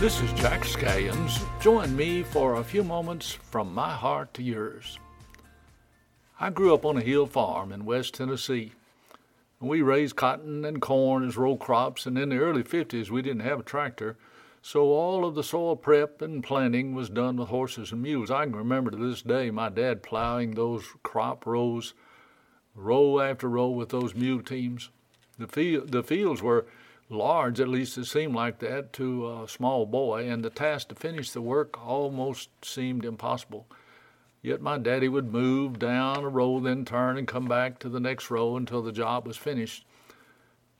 This 0.00 0.22
is 0.22 0.32
Jack 0.32 0.62
Scallions. 0.62 1.44
Join 1.60 1.94
me 1.94 2.22
for 2.22 2.54
a 2.54 2.64
few 2.64 2.82
moments 2.82 3.32
from 3.32 3.74
my 3.74 3.90
heart 3.90 4.32
to 4.32 4.42
yours. 4.42 4.98
I 6.40 6.48
grew 6.48 6.72
up 6.72 6.86
on 6.86 6.96
a 6.96 7.02
hill 7.02 7.26
farm 7.26 7.70
in 7.70 7.84
West 7.84 8.14
Tennessee. 8.14 8.72
We 9.60 9.82
raised 9.82 10.16
cotton 10.16 10.64
and 10.64 10.80
corn 10.80 11.22
as 11.28 11.36
row 11.36 11.54
crops, 11.54 12.06
and 12.06 12.16
in 12.16 12.30
the 12.30 12.38
early 12.38 12.62
50s 12.62 13.10
we 13.10 13.20
didn't 13.20 13.42
have 13.42 13.60
a 13.60 13.62
tractor, 13.62 14.16
so 14.62 14.84
all 14.84 15.26
of 15.26 15.34
the 15.34 15.44
soil 15.44 15.76
prep 15.76 16.22
and 16.22 16.42
planting 16.42 16.94
was 16.94 17.10
done 17.10 17.36
with 17.36 17.48
horses 17.48 17.92
and 17.92 18.00
mules. 18.00 18.30
I 18.30 18.44
can 18.44 18.56
remember 18.56 18.90
to 18.90 18.96
this 18.96 19.20
day 19.20 19.50
my 19.50 19.68
dad 19.68 20.02
plowing 20.02 20.52
those 20.52 20.86
crop 21.02 21.44
rows, 21.44 21.92
row 22.74 23.20
after 23.20 23.50
row 23.50 23.68
with 23.68 23.90
those 23.90 24.14
mule 24.14 24.40
teams. 24.40 24.88
The, 25.38 25.82
the 25.84 26.02
fields 26.02 26.40
were 26.40 26.64
large, 27.10 27.60
at 27.60 27.68
least 27.68 27.98
it 27.98 28.06
seemed 28.06 28.34
like 28.34 28.60
that 28.60 28.92
to 28.94 29.28
a 29.28 29.48
small 29.48 29.84
boy, 29.84 30.28
and 30.28 30.44
the 30.44 30.50
task 30.50 30.88
to 30.88 30.94
finish 30.94 31.30
the 31.30 31.42
work 31.42 31.84
almost 31.84 32.48
seemed 32.64 33.04
impossible. 33.04 33.66
Yet 34.42 34.62
my 34.62 34.78
daddy 34.78 35.08
would 35.08 35.32
move 35.32 35.78
down 35.78 36.24
a 36.24 36.28
row, 36.28 36.60
then 36.60 36.84
turn 36.84 37.18
and 37.18 37.28
come 37.28 37.46
back 37.46 37.78
to 37.80 37.88
the 37.88 38.00
next 38.00 38.30
row 38.30 38.56
until 38.56 38.80
the 38.80 38.92
job 38.92 39.26
was 39.26 39.36
finished. 39.36 39.84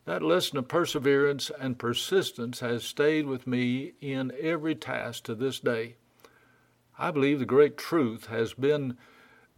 That 0.06 0.22
lesson 0.22 0.56
of 0.56 0.66
perseverance 0.66 1.50
and 1.60 1.78
persistence 1.78 2.60
has 2.60 2.84
stayed 2.84 3.26
with 3.26 3.46
me 3.46 3.92
in 4.00 4.32
every 4.40 4.74
task 4.74 5.24
to 5.24 5.34
this 5.34 5.60
day. 5.60 5.96
I 6.98 7.10
believe 7.10 7.38
the 7.38 7.44
great 7.44 7.76
truth 7.76 8.26
has 8.26 8.54
been 8.54 8.96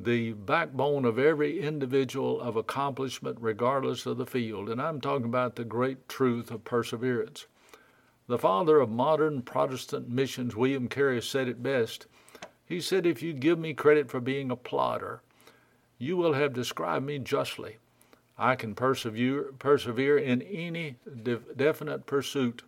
the 0.05 0.33
backbone 0.33 1.05
of 1.05 1.19
every 1.19 1.61
individual 1.61 2.41
of 2.41 2.57
accomplishment, 2.57 3.39
regardless 3.41 4.07
of 4.07 4.17
the 4.17 4.27
field, 4.27 4.69
and 4.69 4.81
I'm 4.81 5.01
talking 5.01 5.27
about 5.27 5.57
the 5.57 5.65
great 5.65 6.09
truth 6.09 6.51
of 6.51 6.65
perseverance. 6.65 7.47
The 8.27 8.39
father 8.39 8.81
of 8.81 8.91
modern 8.91 9.43
Protestant 9.43 10.09
missions, 10.09 10.57
William 10.57 10.89
Carey, 10.89 11.21
said 11.21 11.49
it 11.49 11.63
best. 11.63 12.07
He 12.65 12.81
said, 12.81 13.07
If 13.07 13.23
you 13.23 13.33
give 13.33 13.59
me 13.59 13.75
credit 13.75 14.11
for 14.11 14.21
being 14.21 14.51
a 14.51 14.57
plodder, 14.57 15.23
you 15.99 16.17
will 16.17 16.33
have 16.33 16.53
described 16.53 17.05
me 17.05 17.19
justly. 17.19 17.77
I 18.39 18.57
can 18.57 18.75
persevere, 18.75 19.53
persevere 19.59 20.19
in 20.19 20.43
any 20.43 20.97
de- 21.23 21.37
definite 21.37 22.07
pursuit. 22.07 22.63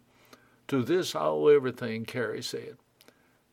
To 0.68 0.82
this 0.82 1.14
I 1.14 1.22
owe 1.22 1.48
everything, 1.48 2.04
Carey 2.04 2.42
said. 2.42 2.76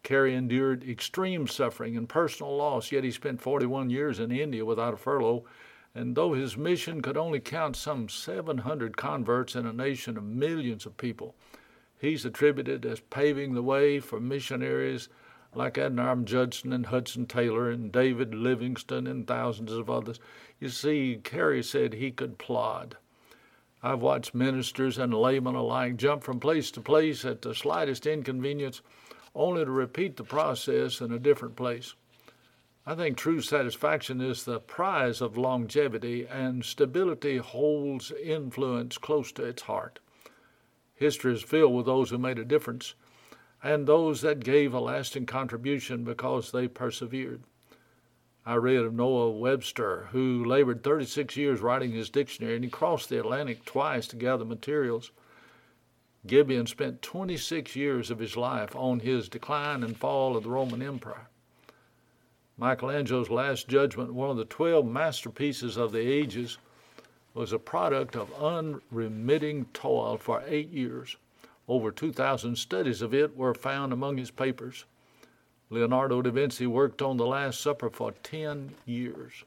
Carey 0.04 0.34
endured 0.34 0.84
extreme 0.84 1.48
suffering 1.48 1.96
and 1.96 2.10
personal 2.10 2.56
loss, 2.56 2.92
yet 2.92 3.04
he 3.04 3.12
spent 3.12 3.42
41 3.42 3.90
years 3.90 4.20
in 4.20 4.32
India 4.32 4.66
without 4.66 4.94
a 4.94 4.98
furlough. 4.98 5.46
And 5.94 6.16
though 6.16 6.34
his 6.34 6.58
mission 6.58 7.02
could 7.02 7.18
only 7.18 7.40
count 7.40 7.76
some 7.76 8.08
700 8.08 8.98
converts 8.98 9.56
in 9.56 9.66
a 9.66 9.74
nation 9.74 10.18
of 10.18 10.24
millions 10.24 10.86
of 10.86 10.98
people, 10.98 11.36
he's 12.00 12.26
attributed 12.26 12.86
as 12.86 13.00
paving 13.00 13.54
the 13.54 13.62
way 13.62 14.00
for 14.00 14.20
missionaries 14.20 15.10
like 15.54 15.78
Adoniram 15.78 16.26
Judson 16.26 16.72
and 16.72 16.86
Hudson 16.86 17.26
Taylor 17.26 17.70
and 17.70 17.92
David 17.92 18.34
Livingstone 18.34 19.06
and 19.06 19.28
thousands 19.28 19.74
of 19.74 19.90
others. 19.90 20.20
You 20.60 20.70
see, 20.70 21.20
Carey 21.24 21.62
said 21.62 21.94
he 21.94 22.12
could 22.12 22.38
plod. 22.38 22.96
I've 23.84 24.02
watched 24.02 24.34
ministers 24.34 24.98
and 24.98 25.14
laymen 25.14 25.56
alike 25.56 25.98
jump 25.98 26.24
from 26.24 26.40
place 26.40 26.72
to 26.72 26.82
place 26.82 27.26
at 27.26 27.42
the 27.42 27.54
slightest 27.54 28.06
inconvenience, 28.06 28.82
only 29.34 29.66
to 29.66 29.72
repeat 29.72 30.18
the 30.18 30.24
process 30.24 31.02
in 31.02 31.12
a 31.12 31.20
different 31.20 31.56
place. 31.56 31.94
I 32.86 32.96
think 32.96 33.18
true 33.18 33.42
satisfaction 33.42 34.22
is 34.22 34.44
the 34.44 34.60
prize 34.60 35.22
of 35.22 35.38
longevity, 35.38 36.26
and 36.26 36.66
stability 36.66 37.38
holds 37.38 38.12
influence 38.12 38.98
close 38.98 39.32
to 39.34 39.44
its 39.44 39.64
heart. 39.64 40.00
History 40.96 41.34
is 41.34 41.44
filled 41.44 41.76
with 41.76 41.86
those 41.86 42.10
who 42.10 42.18
made 42.18 42.40
a 42.40 42.46
difference 42.46 42.96
and 43.64 43.86
those 43.86 44.22
that 44.22 44.44
gave 44.44 44.74
a 44.74 44.80
lasting 44.80 45.26
contribution 45.26 46.04
because 46.04 46.52
they 46.52 46.68
persevered. 46.68 47.44
I 48.44 48.56
read 48.56 48.80
of 48.80 48.94
Noah 48.94 49.30
Webster, 49.32 50.08
who 50.12 50.44
labored 50.44 50.84
36 50.84 51.38
years 51.38 51.60
writing 51.62 51.92
his 51.92 52.10
dictionary, 52.10 52.56
and 52.56 52.64
he 52.64 52.72
crossed 52.72 53.10
the 53.10 53.20
Atlantic 53.20 53.66
twice 53.66 54.08
to 54.08 54.16
gather 54.16 54.46
materials. 54.46 55.12
Gibbon 56.28 56.68
spent 56.68 57.02
26 57.02 57.76
years 57.76 58.12
of 58.12 58.20
his 58.20 58.38
life 58.38 58.76
on 58.76 59.00
his 59.00 59.28
decline 59.28 59.84
and 59.84 59.98
fall 59.98 60.38
of 60.38 60.44
the 60.44 60.50
Roman 60.50 60.82
Empire. 60.82 61.28
Michelangelo's 62.58 63.32
Last 63.32 63.68
Judgment, 63.68 64.14
one 64.14 64.30
of 64.30 64.38
the 64.38 64.46
12 64.46 64.86
masterpieces 64.86 65.78
of 65.78 65.92
the 65.92 66.00
ages, 66.00 66.60
was 67.34 67.54
a 67.54 67.60
product 67.60 68.16
of 68.16 68.32
unremitting 68.40 69.66
toil 69.74 70.18
for 70.18 70.44
eight 70.46 70.70
years. 70.70 71.16
Over 71.68 71.92
2,000 71.92 72.56
studies 72.56 73.02
of 73.02 73.14
it 73.14 73.36
were 73.36 73.56
found 73.56 73.92
among 73.92 74.18
his 74.18 74.30
papers. 74.30 74.86
Leonardo 75.72 76.22
da 76.22 76.30
Vinci 76.30 76.68
worked 76.68 77.02
on 77.02 77.18
The 77.18 77.26
Last 77.26 77.62
Supper 77.62 77.90
for 77.90 78.12
10 78.12 78.76
years. 78.86 79.44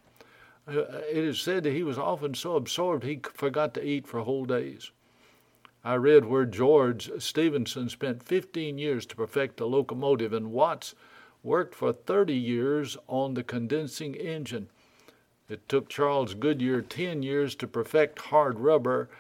Uh, 0.67 0.81
it 1.11 1.19
is 1.19 1.41
said 1.41 1.63
that 1.63 1.73
he 1.73 1.83
was 1.83 1.99
often 1.99 2.35
so 2.35 2.57
absorbed 2.57 3.05
he 3.05 3.21
forgot 3.35 3.75
to 3.75 3.87
eat 3.87 4.07
for 4.07 4.21
whole 4.21 4.47
days. 4.47 4.91
I 5.87 5.97
read 5.97 6.25
where 6.25 6.47
George 6.47 7.11
Stephenson 7.19 7.91
spent 7.91 8.23
15 8.23 8.79
years 8.79 9.05
to 9.05 9.17
perfect 9.17 9.59
the 9.59 9.67
locomotive, 9.67 10.33
and 10.33 10.51
Watts 10.51 10.95
worked 11.43 11.75
for 11.75 11.93
30 11.93 12.33
years 12.35 12.97
on 13.07 13.35
the 13.35 13.45
condensing 13.45 14.15
engine. 14.15 14.71
It 15.47 15.69
took 15.69 15.91
Charles 15.91 16.33
Goodyear 16.33 16.81
10 16.81 17.23
years 17.23 17.55
to 17.57 17.67
perfect 17.67 18.19
hard 18.19 18.59
rubber, 18.61 19.11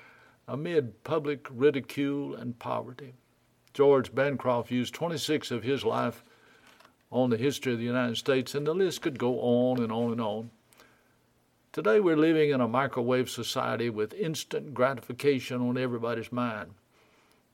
amid 0.49 1.05
public 1.05 1.47
ridicule 1.51 2.35
and 2.35 2.59
poverty. 2.59 3.13
George 3.75 4.15
Bancroft 4.15 4.71
used 4.71 4.95
26 4.95 5.51
of 5.51 5.65
his 5.65 5.85
life 5.85 6.25
on 7.11 7.29
the 7.29 7.37
history 7.37 7.75
of 7.75 7.79
the 7.79 7.85
United 7.85 8.17
States, 8.17 8.55
and 8.55 8.67
the 8.67 8.75
list 8.75 9.03
could 9.03 9.19
go 9.19 9.39
on 9.41 9.83
and 9.83 9.93
on 9.93 10.13
and 10.13 10.21
on. 10.21 10.51
Today, 11.75 11.99
we're 11.99 12.17
living 12.17 12.51
in 12.51 12.61
a 12.61 12.69
microwave 12.69 13.29
society 13.29 13.91
with 13.91 14.15
instant 14.15 14.75
gratification 14.75 15.61
on 15.61 15.77
everybody's 15.77 16.31
mind. 16.31 16.75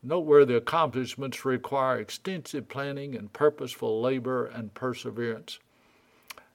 Noteworthy 0.02 0.56
accomplishments 0.56 1.46
require 1.46 1.98
extensive 1.98 2.68
planning 2.68 3.14
and 3.14 3.32
purposeful 3.32 4.02
labor 4.02 4.44
and 4.44 4.74
perseverance. 4.74 5.58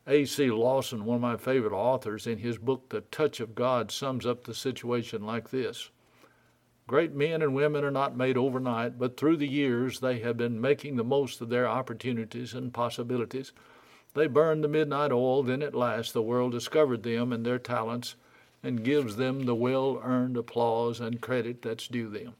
A.C. 0.05 0.51
Lawson, 0.51 1.05
one 1.05 1.15
of 1.15 1.21
my 1.23 1.37
favorite 1.37 1.73
authors, 1.73 2.27
in 2.27 2.37
his 2.37 2.59
book 2.59 2.89
The 2.89 3.01
Touch 3.01 3.39
of 3.39 3.55
God, 3.55 3.89
sums 3.89 4.27
up 4.27 4.43
the 4.43 4.53
situation 4.53 5.25
like 5.25 5.49
this 5.49 5.89
Great 6.85 7.15
men 7.15 7.41
and 7.41 7.55
women 7.55 7.83
are 7.83 7.89
not 7.89 8.15
made 8.15 8.37
overnight, 8.37 8.99
but 8.99 9.17
through 9.17 9.37
the 9.37 9.47
years 9.47 10.01
they 10.01 10.19
have 10.19 10.37
been 10.37 10.61
making 10.61 10.97
the 10.97 11.03
most 11.03 11.41
of 11.41 11.49
their 11.49 11.67
opportunities 11.67 12.53
and 12.53 12.71
possibilities. 12.75 13.53
They 14.15 14.27
burned 14.27 14.63
the 14.63 14.69
midnight 14.69 15.11
oil, 15.11 15.43
then 15.43 15.61
at 15.61 15.75
last 15.75 16.13
the 16.13 16.21
world 16.21 16.53
discovered 16.53 17.03
them 17.03 17.33
and 17.33 17.45
their 17.45 17.59
talents 17.59 18.15
and 18.63 18.83
gives 18.83 19.17
them 19.17 19.45
the 19.45 19.53
well 19.53 20.01
earned 20.03 20.37
applause 20.37 20.99
and 21.01 21.21
credit 21.21 21.61
that's 21.61 21.87
due 21.89 22.09
them. 22.09 22.33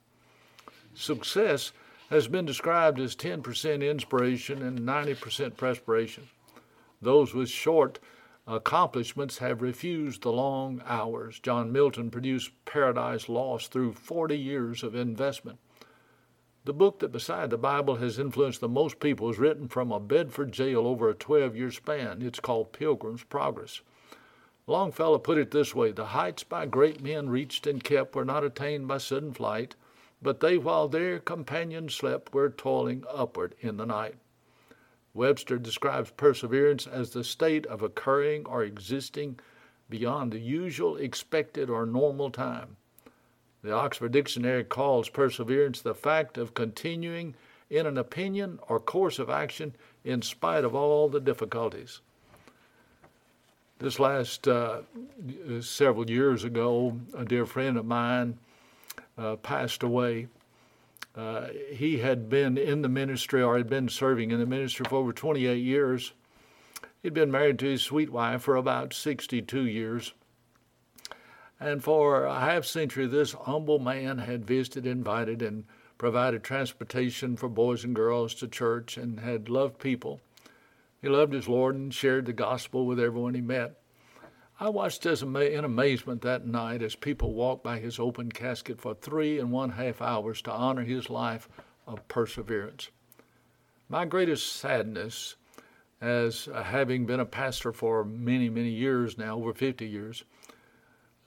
Success 0.94 1.74
has 2.10 2.28
been 2.28 2.46
described 2.46 3.00
as 3.00 3.16
10% 3.16 3.88
inspiration 3.88 4.62
and 4.62 4.80
90% 4.80 5.58
perspiration. 5.58 6.30
Those 7.02 7.34
with 7.34 7.50
short 7.50 8.00
accomplishments 8.48 9.40
have 9.40 9.62
refused 9.62 10.22
the 10.22 10.32
long 10.32 10.82
hours. 10.86 11.40
John 11.40 11.74
Milton 11.74 12.10
produced 12.10 12.52
Paradise 12.64 13.28
Lost 13.28 13.72
through 13.72 13.94
40 13.94 14.38
years 14.38 14.82
of 14.82 14.96
investment. 14.96 15.60
The 16.66 16.74
book 16.74 16.98
that, 17.00 17.12
beside 17.12 17.52
the 17.52 17.60
Bible, 17.60 17.98
has 17.98 18.18
influenced 18.18 18.60
the 18.60 18.68
most 18.68 19.00
people 19.00 19.30
is 19.30 19.38
written 19.38 19.68
from 19.68 19.92
a 19.92 20.00
Bedford 20.00 20.52
jail 20.52 20.88
over 20.88 21.08
a 21.08 21.14
12 21.14 21.56
year 21.56 21.72
span. 21.72 22.24
It's 22.24 22.40
called 22.40 22.74
Pilgrim's 22.74 23.24
Progress. 23.24 23.82
Longfellow 24.66 25.20
put 25.20 25.38
it 25.38 25.52
this 25.52 25.76
way 25.76 25.92
The 25.92 26.08
heights 26.08 26.44
by 26.44 26.66
great 26.66 27.04
men 27.04 27.30
reached 27.30 27.68
and 27.68 27.84
kept 27.84 28.16
were 28.16 28.26
not 28.26 28.44
attained 28.44 28.88
by 28.88 28.98
sudden 28.98 29.32
flight, 29.32 29.76
but 30.24 30.40
they, 30.40 30.58
while 30.58 30.88
their 30.88 31.20
companions 31.20 31.94
slept, 31.94 32.34
were 32.34 32.50
toiling 32.50 33.04
upward 33.14 33.54
in 33.60 33.78
the 33.78 33.86
night. 33.86 34.16
Webster 35.14 35.60
describes 35.60 36.10
perseverance 36.18 36.88
as 36.88 37.12
the 37.12 37.24
state 37.24 37.68
of 37.68 37.84
occurring 37.84 38.48
or 38.48 38.64
existing 38.64 39.40
beyond 39.88 40.32
the 40.32 40.40
usual, 40.40 40.98
expected, 40.98 41.70
or 41.70 41.86
normal 41.86 42.32
time. 42.32 42.78
The 43.66 43.72
Oxford 43.72 44.12
Dictionary 44.12 44.64
calls 44.64 45.10
perseverance 45.10 45.82
the 45.82 45.96
fact 45.96 46.38
of 46.38 46.54
continuing 46.54 47.34
in 47.72 47.88
an 47.88 47.98
opinion 47.98 48.60
or 48.68 48.80
course 48.80 49.18
of 49.18 49.28
action 49.28 49.74
in 50.04 50.22
spite 50.22 50.64
of 50.64 50.76
all 50.76 51.10
the 51.10 51.20
difficulties. 51.20 52.00
This 53.80 54.00
last 54.00 54.48
uh, 54.48 54.82
several 55.62 56.08
years 56.08 56.44
ago, 56.44 57.00
a 57.18 57.26
dear 57.26 57.48
friend 57.48 57.76
of 57.76 57.88
mine 57.88 58.38
uh, 59.18 59.38
passed 59.38 59.82
away. 59.82 60.28
Uh, 61.16 61.48
he 61.72 61.98
had 61.98 62.30
been 62.30 62.60
in 62.60 62.84
the 62.84 62.90
ministry 62.90 63.42
or 63.42 63.58
had 63.58 63.68
been 63.68 63.90
serving 63.90 64.30
in 64.30 64.38
the 64.38 64.46
ministry 64.46 64.86
for 64.88 64.98
over 64.98 65.12
28 65.12 65.56
years. 65.56 66.14
He'd 67.02 67.16
been 67.16 67.32
married 67.32 67.58
to 67.60 67.66
his 67.66 67.82
sweet 67.82 68.12
wife 68.12 68.44
for 68.44 68.58
about 68.58 68.94
62 68.94 69.66
years. 69.66 70.14
And 71.60 71.84
for 71.84 72.26
a 72.26 72.40
half 72.40 72.66
century, 72.66 73.08
this 73.08 73.34
humble 73.34 73.80
man 73.80 74.18
had 74.18 74.46
visited, 74.46 74.86
invited, 74.86 75.42
and 75.42 75.66
provided 75.98 76.44
transportation 76.44 77.38
for 77.38 77.48
boys 77.48 77.84
and 77.84 77.96
girls 77.96 78.36
to 78.36 78.48
church, 78.48 78.98
and 78.98 79.22
had 79.22 79.50
loved 79.50 79.80
people. 79.80 80.20
He 81.02 81.08
loved 81.08 81.34
his 81.34 81.48
Lord 81.48 81.76
and 81.76 81.94
shared 81.94 82.26
the 82.26 82.34
gospel 82.34 82.86
with 82.86 83.00
everyone 83.00 83.36
he 83.36 83.42
met. 83.42 83.80
I 84.60 84.70
watched 84.70 85.06
as 85.06 85.22
in 85.22 85.66
amazement 85.66 86.22
that 86.22 86.48
night 86.48 86.82
as 86.82 86.96
people 86.96 87.34
walked 87.34 87.64
by 87.64 87.80
his 87.80 88.00
open 88.00 88.32
casket 88.32 88.80
for 88.80 88.94
three 88.94 89.38
and 89.38 89.52
one 89.52 89.72
half 89.72 90.02
hours 90.02 90.42
to 90.44 90.52
honor 90.52 90.84
his 90.84 91.10
life 91.10 91.50
of 91.86 92.08
perseverance. 92.08 92.90
My 93.90 94.06
greatest 94.06 94.56
sadness, 94.56 95.36
as 96.02 96.48
uh, 96.48 96.64
having 96.64 97.06
been 97.06 97.20
a 97.20 97.26
pastor 97.26 97.72
for 97.74 98.04
many, 98.04 98.50
many 98.50 98.70
years 98.70 99.18
now, 99.18 99.36
over 99.36 99.54
50 99.54 99.86
years, 99.86 100.24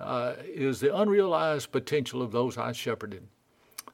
uh, 0.01 0.35
is 0.45 0.81
the 0.81 0.97
unrealized 0.97 1.73
potential 1.73 2.23
of 2.23 2.33
those 2.33 2.57
I 2.57 2.73
shepherded. 2.73 3.27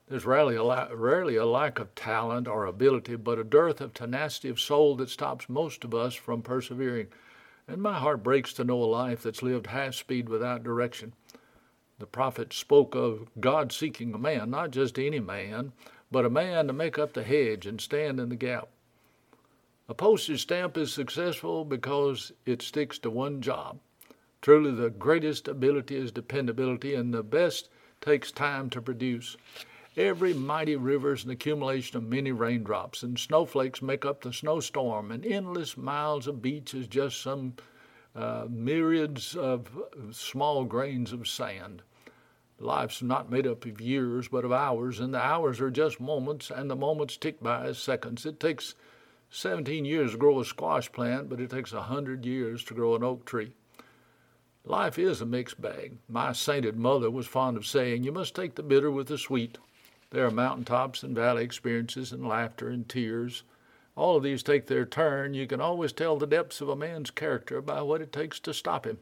There's 0.06 0.26
rarely 0.26 0.56
a, 0.56 0.62
la- 0.62 0.88
rarely 0.92 1.36
a 1.36 1.46
lack 1.46 1.78
of 1.78 1.94
talent 1.94 2.46
or 2.46 2.66
ability, 2.66 3.16
but 3.16 3.38
a 3.38 3.44
dearth 3.44 3.80
of 3.80 3.94
tenacity 3.94 4.50
of 4.50 4.60
soul 4.60 4.96
that 4.96 5.08
stops 5.08 5.48
most 5.48 5.82
of 5.82 5.94
us 5.94 6.14
from 6.14 6.42
persevering. 6.42 7.06
And 7.66 7.80
my 7.80 7.98
heart 7.98 8.22
breaks 8.22 8.52
to 8.54 8.64
know 8.64 8.82
a 8.82 8.84
life 8.84 9.22
that's 9.22 9.42
lived 9.42 9.68
half 9.68 9.94
speed 9.94 10.28
without 10.28 10.62
direction. 10.62 11.14
The 11.98 12.06
prophet 12.06 12.52
spoke 12.52 12.94
of 12.94 13.28
God 13.40 13.72
seeking 13.72 14.12
a 14.12 14.18
man, 14.18 14.50
not 14.50 14.72
just 14.72 14.98
any 14.98 15.20
man, 15.20 15.72
but 16.10 16.26
a 16.26 16.30
man 16.30 16.66
to 16.66 16.72
make 16.74 16.98
up 16.98 17.14
the 17.14 17.22
hedge 17.22 17.66
and 17.66 17.80
stand 17.80 18.20
in 18.20 18.28
the 18.28 18.36
gap. 18.36 18.68
A 19.88 19.94
postage 19.94 20.42
stamp 20.42 20.76
is 20.76 20.92
successful 20.92 21.64
because 21.64 22.32
it 22.44 22.62
sticks 22.62 22.98
to 22.98 23.10
one 23.10 23.40
job. 23.40 23.78
Truly, 24.44 24.73
the 24.73 24.91
greatest 24.91 25.49
ability 25.49 25.96
is 25.96 26.12
dependability, 26.12 26.94
and 26.94 27.14
the 27.14 27.23
best 27.23 27.70
takes 28.02 28.31
time 28.31 28.69
to 28.69 28.82
produce. 28.82 29.38
Every 29.96 30.35
mighty 30.35 30.76
river 30.76 31.14
is 31.14 31.25
an 31.25 31.31
accumulation 31.31 31.96
of 31.96 32.02
many 32.02 32.31
raindrops, 32.31 33.02
and 33.02 33.19
snowflakes 33.19 33.81
make 33.81 34.05
up 34.05 34.20
the 34.20 34.35
snowstorm, 34.35 35.11
and 35.11 35.25
endless 35.25 35.79
miles 35.79 36.26
of 36.26 36.43
beach 36.43 36.75
is 36.75 36.87
just 36.87 37.23
some 37.23 37.55
uh, 38.14 38.44
myriads 38.50 39.35
of 39.35 39.67
small 40.11 40.67
grains 40.67 41.14
of 41.14 41.26
sand. 41.26 41.81
Life's 42.58 43.00
not 43.00 43.31
made 43.31 43.47
up 43.47 43.64
of 43.64 43.81
years, 43.81 44.29
but 44.29 44.44
of 44.44 44.52
hours, 44.52 45.00
and 45.00 45.14
the 45.14 45.25
hours 45.25 45.58
are 45.58 45.70
just 45.70 46.00
moments, 46.00 46.50
and 46.50 46.70
the 46.70 46.76
moments 46.76 47.17
tick 47.17 47.43
by 47.43 47.64
as 47.64 47.79
seconds. 47.79 48.26
It 48.26 48.40
takes 48.40 48.75
17 49.31 49.87
years 49.87 50.11
to 50.11 50.19
grow 50.19 50.38
a 50.38 50.44
squash 50.44 50.93
plant, 50.93 51.31
but 51.31 51.40
it 51.40 51.49
takes 51.49 51.73
a 51.73 51.76
100 51.76 52.26
years 52.26 52.62
to 52.64 52.75
grow 52.75 52.94
an 52.94 53.02
oak 53.02 53.25
tree. 53.25 53.55
Life 54.66 54.99
is 54.99 55.20
a 55.20 55.26
mixed 55.26 55.61
bag. 55.61 55.99
My 56.08 56.32
sainted 56.32 56.78
mother 56.78 57.11
was 57.11 57.26
fond 57.26 57.58
of 57.58 57.66
saying, 57.66 58.02
You 58.02 58.12
must 58.12 58.34
take 58.34 58.55
the 58.55 58.62
bitter 58.62 58.90
with 58.90 59.08
the 59.08 59.19
sweet. 59.19 59.58
There 60.08 60.26
are 60.26 60.31
mountaintops 60.31 61.02
and 61.02 61.14
valley 61.14 61.44
experiences 61.44 62.12
and 62.12 62.26
laughter 62.26 62.69
and 62.69 62.88
tears. 62.88 63.43
All 63.94 64.16
of 64.16 64.22
these 64.22 64.43
take 64.43 64.66
their 64.66 64.87
turn. 64.87 65.34
You 65.34 65.46
can 65.46 65.61
always 65.61 65.93
tell 65.93 66.16
the 66.16 66.26
depths 66.26 66.62
of 66.62 66.70
a 66.70 66.76
man's 66.76 67.11
character 67.11 67.61
by 67.61 67.82
what 67.82 68.00
it 68.00 68.11
takes 68.11 68.40
to 68.40 68.55
stop 68.55 68.87
him. 68.87 69.00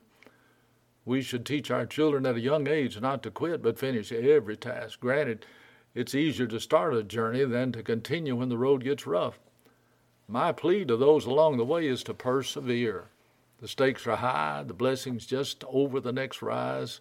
We 1.04 1.22
should 1.22 1.46
teach 1.46 1.70
our 1.70 1.86
children 1.86 2.26
at 2.26 2.34
a 2.34 2.40
young 2.40 2.66
age 2.66 3.00
not 3.00 3.22
to 3.22 3.30
quit 3.30 3.62
but 3.62 3.78
finish 3.78 4.10
every 4.10 4.56
task. 4.56 4.98
Granted, 4.98 5.46
it's 5.94 6.14
easier 6.14 6.48
to 6.48 6.58
start 6.58 6.92
a 6.92 7.04
journey 7.04 7.44
than 7.44 7.70
to 7.70 7.84
continue 7.84 8.34
when 8.34 8.48
the 8.48 8.58
road 8.58 8.82
gets 8.82 9.06
rough. 9.06 9.38
My 10.26 10.50
plea 10.50 10.84
to 10.86 10.96
those 10.96 11.24
along 11.24 11.56
the 11.56 11.64
way 11.64 11.86
is 11.86 12.02
to 12.04 12.14
persevere. 12.14 13.10
The 13.62 13.68
stakes 13.68 14.08
are 14.08 14.16
high, 14.16 14.64
the 14.66 14.74
blessings 14.74 15.24
just 15.24 15.62
over 15.68 16.00
the 16.00 16.12
next 16.12 16.42
rise. 16.42 17.00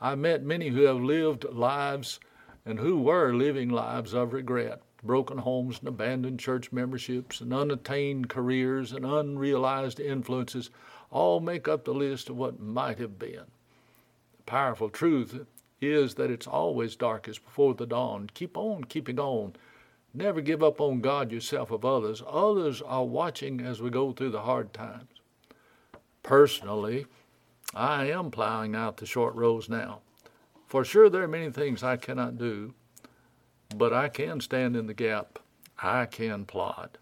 I've 0.00 0.20
met 0.20 0.44
many 0.44 0.68
who 0.68 0.82
have 0.82 1.00
lived 1.00 1.42
lives 1.50 2.20
and 2.64 2.78
who 2.78 3.00
were 3.00 3.34
living 3.34 3.70
lives 3.70 4.14
of 4.14 4.32
regret. 4.32 4.82
Broken 5.02 5.38
homes 5.38 5.80
and 5.80 5.88
abandoned 5.88 6.38
church 6.38 6.70
memberships 6.70 7.40
and 7.40 7.52
unattained 7.52 8.28
careers 8.28 8.92
and 8.92 9.04
unrealized 9.04 9.98
influences 9.98 10.70
all 11.10 11.40
make 11.40 11.66
up 11.66 11.84
the 11.84 11.92
list 11.92 12.30
of 12.30 12.36
what 12.36 12.60
might 12.60 12.98
have 12.98 13.18
been. 13.18 13.46
The 14.36 14.44
powerful 14.46 14.90
truth 14.90 15.44
is 15.80 16.14
that 16.14 16.30
it's 16.30 16.46
always 16.46 16.94
darkest 16.94 17.44
before 17.44 17.74
the 17.74 17.84
dawn. 17.84 18.30
Keep 18.32 18.56
on 18.56 18.84
keeping 18.84 19.18
on. 19.18 19.56
Never 20.14 20.40
give 20.40 20.62
up 20.62 20.80
on 20.80 21.00
God 21.00 21.32
yourself 21.32 21.72
of 21.72 21.84
others. 21.84 22.22
Others 22.28 22.80
are 22.80 23.04
watching 23.04 23.60
as 23.60 23.82
we 23.82 23.90
go 23.90 24.12
through 24.12 24.30
the 24.30 24.42
hard 24.42 24.72
times. 24.72 25.08
Personally, 26.24 27.06
I 27.74 28.06
am 28.06 28.30
plowing 28.30 28.74
out 28.74 28.96
the 28.96 29.06
short 29.06 29.34
rows 29.34 29.68
now. 29.68 30.00
For 30.66 30.84
sure, 30.84 31.08
there 31.08 31.22
are 31.22 31.28
many 31.28 31.50
things 31.50 31.82
I 31.82 31.96
cannot 31.96 32.38
do, 32.38 32.74
but 33.76 33.92
I 33.92 34.08
can 34.08 34.40
stand 34.40 34.74
in 34.74 34.86
the 34.86 34.94
gap. 34.94 35.38
I 35.80 36.06
can 36.06 36.46
plod. 36.46 36.98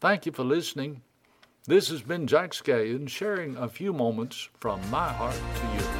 Thank 0.00 0.24
you 0.24 0.32
for 0.32 0.44
listening. 0.44 1.02
This 1.66 1.90
has 1.90 2.00
been 2.00 2.26
Jack 2.26 2.52
Scallion 2.52 3.08
sharing 3.08 3.56
a 3.56 3.68
few 3.68 3.92
moments 3.92 4.48
from 4.58 4.80
my 4.90 5.12
heart 5.12 5.34
to 5.34 5.66
you. 5.74 5.97